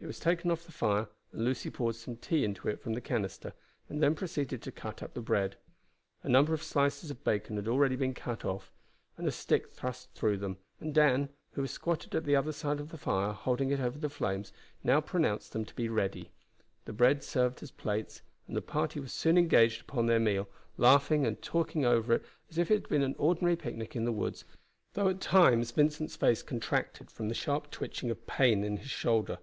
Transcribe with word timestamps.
It 0.00 0.06
was 0.06 0.20
taken 0.20 0.50
off 0.50 0.66
the 0.66 0.70
fire, 0.72 1.08
and 1.32 1.42
Lucy 1.46 1.70
poured 1.70 1.94
some 1.96 2.16
tea 2.18 2.44
into 2.44 2.68
it 2.68 2.78
from 2.78 2.92
the 2.92 3.00
canister, 3.00 3.54
and 3.88 4.02
then 4.02 4.14
proceeded 4.14 4.60
to 4.60 4.70
cut 4.70 5.02
up 5.02 5.14
the 5.14 5.22
bread. 5.22 5.56
A 6.22 6.28
number 6.28 6.52
of 6.52 6.62
slices 6.62 7.10
of 7.10 7.24
bacon 7.24 7.56
had 7.56 7.66
already 7.66 7.96
been 7.96 8.12
cut 8.12 8.44
off, 8.44 8.70
and 9.16 9.26
a 9.26 9.32
stick 9.32 9.70
thrust 9.70 10.12
through 10.12 10.36
them, 10.36 10.58
and 10.78 10.92
Dan, 10.92 11.30
who 11.52 11.62
was 11.62 11.70
squatted 11.70 12.14
at 12.14 12.24
the 12.24 12.36
other 12.36 12.52
side 12.52 12.80
of 12.80 12.90
the 12.90 12.98
fire 12.98 13.32
holding 13.32 13.70
it 13.70 13.80
over 13.80 13.98
the 13.98 14.10
flames, 14.10 14.52
now 14.82 15.00
pronounced 15.00 15.54
them 15.54 15.64
to 15.64 15.74
be 15.74 15.88
ready. 15.88 16.30
The 16.84 16.92
bread 16.92 17.24
served 17.24 17.62
as 17.62 17.70
plates, 17.70 18.20
and 18.46 18.54
the 18.54 18.60
party 18.60 19.00
were 19.00 19.08
soon 19.08 19.38
engaged 19.38 19.80
upon 19.80 20.04
their 20.04 20.20
meal, 20.20 20.50
laughing 20.76 21.24
and 21.24 21.40
talking 21.40 21.86
over 21.86 22.12
it 22.12 22.26
as 22.50 22.58
if 22.58 22.70
it 22.70 22.74
had 22.82 22.88
been 22.90 23.00
an 23.02 23.14
ordinary 23.16 23.56
picnic 23.56 23.96
in 23.96 24.04
the 24.04 24.12
woods, 24.12 24.44
though 24.92 25.08
at 25.08 25.22
times 25.22 25.70
Vincent's 25.70 26.14
face 26.14 26.42
contracted 26.42 27.10
from 27.10 27.30
the 27.30 27.34
sharp 27.34 27.70
twitching 27.70 28.10
of 28.10 28.26
pain 28.26 28.62
in 28.64 28.76
his 28.76 28.90
shoulder. 28.90 29.38